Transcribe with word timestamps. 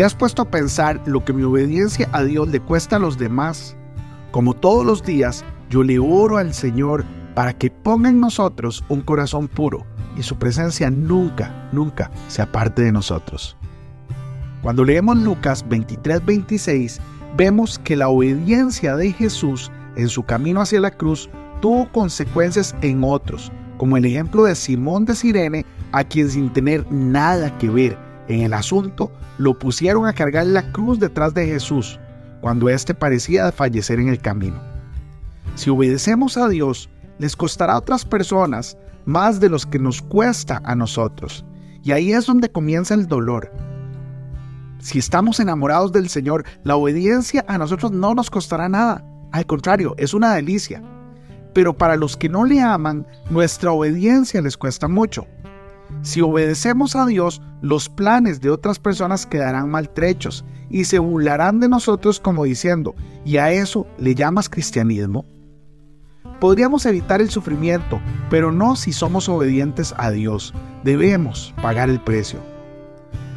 ¿Te 0.00 0.04
has 0.06 0.14
puesto 0.14 0.40
a 0.40 0.50
pensar 0.50 0.98
lo 1.04 1.26
que 1.26 1.34
mi 1.34 1.42
obediencia 1.42 2.08
a 2.12 2.22
Dios 2.22 2.48
le 2.48 2.58
cuesta 2.58 2.96
a 2.96 2.98
los 2.98 3.18
demás? 3.18 3.76
Como 4.30 4.54
todos 4.54 4.86
los 4.86 5.02
días, 5.02 5.44
yo 5.68 5.82
le 5.82 5.98
oro 5.98 6.38
al 6.38 6.54
Señor 6.54 7.04
para 7.34 7.52
que 7.52 7.70
ponga 7.70 8.08
en 8.08 8.18
nosotros 8.18 8.82
un 8.88 9.02
corazón 9.02 9.46
puro 9.46 9.84
y 10.16 10.22
su 10.22 10.38
presencia 10.38 10.90
nunca, 10.90 11.68
nunca 11.70 12.10
se 12.28 12.40
aparte 12.40 12.80
de 12.80 12.92
nosotros. 12.92 13.58
Cuando 14.62 14.86
leemos 14.86 15.18
Lucas 15.18 15.66
23-26, 15.68 16.98
vemos 17.36 17.78
que 17.78 17.94
la 17.94 18.08
obediencia 18.08 18.96
de 18.96 19.12
Jesús 19.12 19.70
en 19.96 20.08
su 20.08 20.22
camino 20.22 20.62
hacia 20.62 20.80
la 20.80 20.92
cruz 20.92 21.28
tuvo 21.60 21.92
consecuencias 21.92 22.74
en 22.80 23.04
otros, 23.04 23.52
como 23.76 23.98
el 23.98 24.06
ejemplo 24.06 24.44
de 24.44 24.54
Simón 24.54 25.04
de 25.04 25.14
Sirene, 25.14 25.66
a 25.92 26.04
quien 26.04 26.30
sin 26.30 26.50
tener 26.50 26.90
nada 26.90 27.58
que 27.58 27.68
ver 27.68 28.09
en 28.30 28.42
el 28.42 28.52
asunto, 28.54 29.10
lo 29.38 29.58
pusieron 29.58 30.06
a 30.06 30.12
cargar 30.12 30.46
la 30.46 30.72
cruz 30.72 30.98
detrás 30.98 31.34
de 31.34 31.46
Jesús, 31.46 31.98
cuando 32.40 32.68
éste 32.68 32.94
parecía 32.94 33.50
fallecer 33.52 33.98
en 33.98 34.08
el 34.08 34.20
camino. 34.20 34.60
Si 35.56 35.70
obedecemos 35.70 36.36
a 36.36 36.48
Dios, 36.48 36.88
les 37.18 37.36
costará 37.36 37.74
a 37.74 37.78
otras 37.78 38.04
personas 38.04 38.76
más 39.04 39.40
de 39.40 39.48
los 39.48 39.66
que 39.66 39.78
nos 39.78 40.00
cuesta 40.00 40.62
a 40.64 40.74
nosotros. 40.74 41.44
Y 41.82 41.92
ahí 41.92 42.12
es 42.12 42.26
donde 42.26 42.50
comienza 42.50 42.94
el 42.94 43.06
dolor. 43.06 43.52
Si 44.78 44.98
estamos 44.98 45.40
enamorados 45.40 45.92
del 45.92 46.08
Señor, 46.08 46.44
la 46.64 46.76
obediencia 46.76 47.44
a 47.48 47.58
nosotros 47.58 47.92
no 47.92 48.14
nos 48.14 48.30
costará 48.30 48.68
nada. 48.68 49.04
Al 49.32 49.46
contrario, 49.46 49.94
es 49.98 50.14
una 50.14 50.34
delicia. 50.34 50.82
Pero 51.52 51.76
para 51.76 51.96
los 51.96 52.16
que 52.16 52.28
no 52.28 52.44
le 52.44 52.60
aman, 52.60 53.06
nuestra 53.28 53.72
obediencia 53.72 54.40
les 54.40 54.56
cuesta 54.56 54.88
mucho. 54.88 55.26
Si 56.02 56.20
obedecemos 56.20 56.96
a 56.96 57.06
Dios, 57.06 57.42
los 57.60 57.88
planes 57.88 58.40
de 58.40 58.50
otras 58.50 58.78
personas 58.78 59.26
quedarán 59.26 59.70
maltrechos 59.70 60.44
y 60.70 60.84
se 60.84 60.98
burlarán 60.98 61.60
de 61.60 61.68
nosotros 61.68 62.20
como 62.20 62.44
diciendo, 62.44 62.94
¿y 63.24 63.36
a 63.36 63.52
eso 63.52 63.86
le 63.98 64.14
llamas 64.14 64.48
cristianismo? 64.48 65.24
Podríamos 66.40 66.86
evitar 66.86 67.20
el 67.20 67.28
sufrimiento, 67.28 68.00
pero 68.30 68.50
no 68.50 68.76
si 68.76 68.92
somos 68.92 69.28
obedientes 69.28 69.94
a 69.98 70.10
Dios. 70.10 70.54
Debemos 70.84 71.52
pagar 71.60 71.90
el 71.90 72.00
precio. 72.00 72.40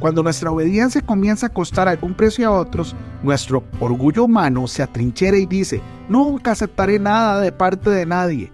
Cuando 0.00 0.22
nuestra 0.22 0.50
obediencia 0.50 1.00
comienza 1.00 1.46
a 1.46 1.52
costar 1.52 1.86
algún 1.86 2.14
precio 2.14 2.48
a 2.48 2.52
otros, 2.52 2.96
nuestro 3.22 3.64
orgullo 3.80 4.24
humano 4.24 4.66
se 4.66 4.82
atrinchera 4.82 5.36
y 5.36 5.46
dice, 5.46 5.80
nunca 6.08 6.52
aceptaré 6.52 6.98
nada 6.98 7.40
de 7.40 7.52
parte 7.52 7.90
de 7.90 8.06
nadie, 8.06 8.52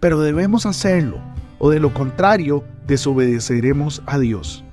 pero 0.00 0.20
debemos 0.20 0.66
hacerlo, 0.66 1.18
o 1.58 1.70
de 1.70 1.80
lo 1.80 1.92
contrario, 1.92 2.64
desobedeceremos 2.86 4.02
a 4.06 4.18
Dios. 4.18 4.64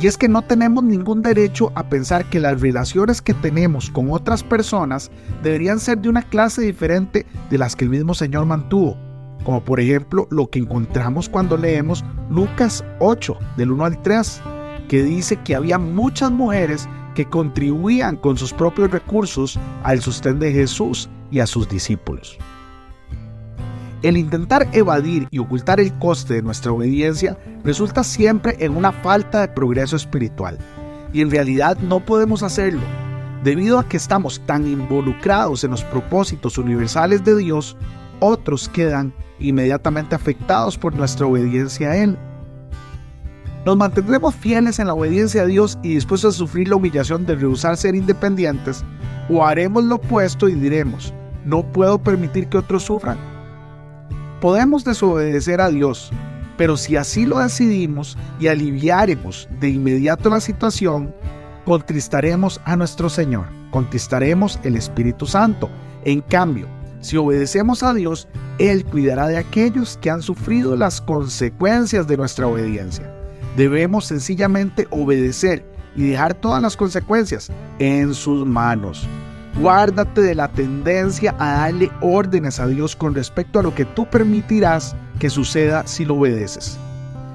Y 0.00 0.06
es 0.06 0.16
que 0.16 0.28
no 0.28 0.42
tenemos 0.42 0.84
ningún 0.84 1.22
derecho 1.22 1.72
a 1.74 1.88
pensar 1.88 2.24
que 2.26 2.38
las 2.38 2.60
relaciones 2.60 3.20
que 3.20 3.34
tenemos 3.34 3.90
con 3.90 4.12
otras 4.12 4.44
personas 4.44 5.10
deberían 5.42 5.80
ser 5.80 5.98
de 5.98 6.08
una 6.08 6.22
clase 6.22 6.62
diferente 6.62 7.26
de 7.50 7.58
las 7.58 7.74
que 7.74 7.84
el 7.84 7.90
mismo 7.90 8.14
Señor 8.14 8.46
mantuvo. 8.46 8.96
Como 9.42 9.64
por 9.64 9.80
ejemplo 9.80 10.28
lo 10.30 10.50
que 10.50 10.60
encontramos 10.60 11.28
cuando 11.28 11.56
leemos 11.56 12.04
Lucas 12.30 12.84
8, 13.00 13.38
del 13.56 13.72
1 13.72 13.84
al 13.84 14.02
3, 14.02 14.40
que 14.88 15.02
dice 15.02 15.36
que 15.36 15.56
había 15.56 15.78
muchas 15.78 16.30
mujeres 16.30 16.88
que 17.16 17.24
contribuían 17.24 18.16
con 18.16 18.36
sus 18.36 18.52
propios 18.52 18.92
recursos 18.92 19.58
al 19.82 20.00
sostén 20.00 20.38
de 20.38 20.52
Jesús 20.52 21.08
y 21.32 21.40
a 21.40 21.46
sus 21.48 21.68
discípulos. 21.68 22.38
El 24.00 24.16
intentar 24.16 24.68
evadir 24.72 25.26
y 25.32 25.40
ocultar 25.40 25.80
el 25.80 25.92
coste 25.98 26.34
de 26.34 26.42
nuestra 26.42 26.70
obediencia 26.70 27.36
resulta 27.64 28.04
siempre 28.04 28.56
en 28.60 28.76
una 28.76 28.92
falta 28.92 29.40
de 29.40 29.48
progreso 29.48 29.96
espiritual. 29.96 30.56
Y 31.12 31.20
en 31.20 31.30
realidad 31.30 31.76
no 31.78 31.98
podemos 31.98 32.44
hacerlo. 32.44 32.82
Debido 33.42 33.78
a 33.78 33.88
que 33.88 33.96
estamos 33.96 34.40
tan 34.46 34.68
involucrados 34.68 35.64
en 35.64 35.72
los 35.72 35.82
propósitos 35.82 36.58
universales 36.58 37.24
de 37.24 37.36
Dios, 37.36 37.76
otros 38.20 38.68
quedan 38.68 39.12
inmediatamente 39.40 40.14
afectados 40.14 40.78
por 40.78 40.94
nuestra 40.94 41.26
obediencia 41.26 41.90
a 41.90 41.96
Él. 41.96 42.16
Nos 43.66 43.76
mantendremos 43.76 44.34
fieles 44.34 44.78
en 44.78 44.86
la 44.86 44.94
obediencia 44.94 45.42
a 45.42 45.46
Dios 45.46 45.76
y 45.82 45.94
dispuestos 45.94 46.36
a 46.36 46.38
sufrir 46.38 46.68
la 46.68 46.76
humillación 46.76 47.26
de 47.26 47.34
rehusar 47.34 47.76
ser 47.76 47.96
independientes, 47.96 48.84
o 49.28 49.44
haremos 49.44 49.84
lo 49.84 49.96
opuesto 49.96 50.48
y 50.48 50.54
diremos, 50.54 51.12
no 51.44 51.64
puedo 51.64 51.98
permitir 51.98 52.48
que 52.48 52.58
otros 52.58 52.84
sufran 52.84 53.37
Podemos 54.40 54.84
desobedecer 54.84 55.60
a 55.60 55.68
Dios, 55.68 56.12
pero 56.56 56.76
si 56.76 56.94
así 56.94 57.26
lo 57.26 57.40
decidimos 57.40 58.16
y 58.38 58.46
aliviaremos 58.46 59.48
de 59.58 59.70
inmediato 59.70 60.30
la 60.30 60.40
situación, 60.40 61.12
contristaremos 61.64 62.60
a 62.64 62.76
nuestro 62.76 63.08
Señor, 63.08 63.46
contristaremos 63.72 64.60
el 64.62 64.76
Espíritu 64.76 65.26
Santo. 65.26 65.68
En 66.04 66.20
cambio, 66.20 66.68
si 67.00 67.16
obedecemos 67.16 67.82
a 67.82 67.92
Dios, 67.94 68.28
Él 68.60 68.84
cuidará 68.84 69.26
de 69.26 69.38
aquellos 69.38 69.96
que 69.96 70.10
han 70.10 70.22
sufrido 70.22 70.76
las 70.76 71.00
consecuencias 71.00 72.06
de 72.06 72.16
nuestra 72.16 72.46
obediencia. 72.46 73.12
Debemos 73.56 74.06
sencillamente 74.06 74.86
obedecer 74.90 75.64
y 75.96 76.10
dejar 76.10 76.34
todas 76.34 76.62
las 76.62 76.76
consecuencias 76.76 77.50
en 77.80 78.14
sus 78.14 78.46
manos. 78.46 79.08
Guárdate 79.56 80.20
de 80.20 80.36
la 80.36 80.46
tendencia 80.48 81.34
a 81.38 81.52
darle 81.52 81.90
órdenes 82.00 82.60
a 82.60 82.68
Dios 82.68 82.94
con 82.94 83.14
respecto 83.14 83.58
a 83.58 83.62
lo 83.62 83.74
que 83.74 83.84
tú 83.84 84.06
permitirás 84.06 84.94
que 85.18 85.30
suceda 85.30 85.84
si 85.86 86.04
lo 86.04 86.14
obedeces. 86.14 86.78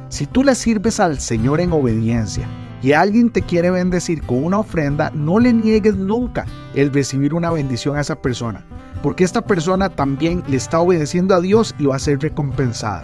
Si 0.08 0.26
tú 0.26 0.44
le 0.44 0.56
sirves 0.56 1.02
al 1.02 1.20
Señor 1.20 1.60
en 1.60 1.74
obediencia 1.74 2.48
y 2.82 2.94
alguien 2.94 3.30
te 3.30 3.42
quiere 3.42 3.72
bendecir 3.72 4.22
con 4.22 4.44
una 4.44 4.60
ofrenda, 4.60 5.12
no 5.14 5.40
le 5.40 5.52
niegues 5.52 5.98
nunca 5.98 6.46
el 6.76 6.94
recibir 6.94 7.34
una 7.34 7.52
bendición 7.52 7.98
a 7.98 8.02
esa 8.02 8.16
persona, 8.16 8.64
porque 9.02 9.26
esta 9.26 9.42
persona 9.42 9.90
también 9.90 10.44
le 10.48 10.56
está 10.56 10.80
obedeciendo 10.80 11.36
a 11.36 11.42
Dios 11.42 11.76
y 11.78 11.88
va 11.88 11.98
a 11.98 12.00
ser 12.00 12.20
recompensada. 12.20 13.04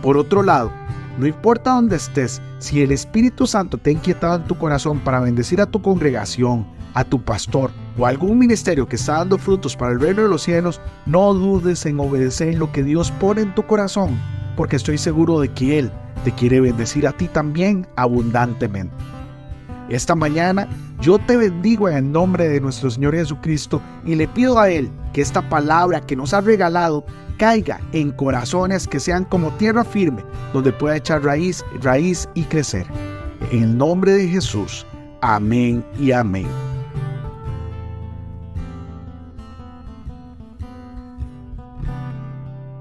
Por 0.00 0.16
otro 0.16 0.44
lado, 0.44 0.70
no 1.18 1.26
importa 1.26 1.72
dónde 1.72 1.96
estés, 1.96 2.40
si 2.58 2.82
el 2.82 2.92
Espíritu 2.92 3.48
Santo 3.48 3.78
te 3.78 3.90
ha 3.90 3.94
inquietado 3.94 4.36
en 4.36 4.44
tu 4.44 4.56
corazón 4.56 5.00
para 5.00 5.20
bendecir 5.20 5.60
a 5.60 5.66
tu 5.66 5.82
congregación, 5.82 6.66
a 6.92 7.02
tu 7.04 7.20
pastor 7.22 7.70
o 7.96 8.06
algún 8.06 8.38
ministerio 8.38 8.88
que 8.88 8.96
está 8.96 9.14
dando 9.14 9.38
frutos 9.38 9.76
para 9.76 9.92
el 9.92 10.00
reino 10.00 10.22
de 10.22 10.28
los 10.28 10.42
cielos, 10.42 10.80
no 11.06 11.32
dudes 11.34 11.86
en 11.86 12.00
obedecer 12.00 12.54
lo 12.56 12.72
que 12.72 12.82
Dios 12.82 13.10
pone 13.12 13.42
en 13.42 13.54
tu 13.54 13.64
corazón, 13.64 14.20
porque 14.56 14.76
estoy 14.76 14.98
seguro 14.98 15.40
de 15.40 15.48
que 15.48 15.78
Él 15.78 15.90
te 16.24 16.32
quiere 16.32 16.60
bendecir 16.60 17.06
a 17.06 17.12
ti 17.12 17.28
también 17.28 17.86
abundantemente. 17.96 18.94
Esta 19.88 20.14
mañana 20.14 20.66
yo 21.00 21.18
te 21.18 21.36
bendigo 21.36 21.88
en 21.88 21.96
el 21.96 22.12
nombre 22.12 22.48
de 22.48 22.60
nuestro 22.60 22.90
Señor 22.90 23.14
Jesucristo 23.14 23.82
y 24.06 24.14
le 24.14 24.26
pido 24.26 24.58
a 24.58 24.70
Él 24.70 24.90
que 25.12 25.20
esta 25.20 25.46
palabra 25.48 26.00
que 26.00 26.16
nos 26.16 26.32
ha 26.32 26.40
regalado 26.40 27.04
caiga 27.36 27.80
en 27.92 28.10
corazones 28.12 28.86
que 28.86 29.00
sean 29.00 29.24
como 29.24 29.50
tierra 29.52 29.84
firme, 29.84 30.24
donde 30.52 30.72
pueda 30.72 30.96
echar 30.96 31.22
raíz, 31.22 31.64
raíz 31.82 32.28
y 32.34 32.44
crecer. 32.44 32.86
En 33.50 33.62
el 33.62 33.78
nombre 33.78 34.12
de 34.12 34.28
Jesús. 34.28 34.86
Amén 35.20 35.84
y 35.98 36.12
amén. 36.12 36.63